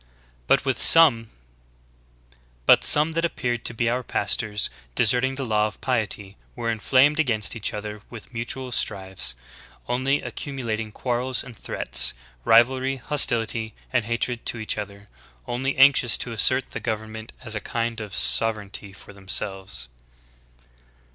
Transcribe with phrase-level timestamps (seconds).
[0.49, 1.27] =•<
[2.67, 7.55] ^^^ some that appeared to be our pastors, deserting the law of piety, were inflamed against
[7.55, 9.35] each other with mutual strifes,
[9.87, 15.05] only accumulating quarrels and threats, rivalry, hostility, and hatred to each other,
[15.47, 19.87] only anxious to assert the govern ment as a kind of sovereignity for themselves."